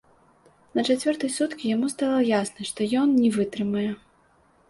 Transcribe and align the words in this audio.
На 0.79 0.83
чацвёртыя 0.93 1.33
суткі 1.33 1.69
яму 1.75 1.91
стала 1.95 2.19
ясна, 2.29 2.61
што 2.71 2.79
ён 3.01 3.09
не 3.21 3.29
вытрымае. 3.37 3.87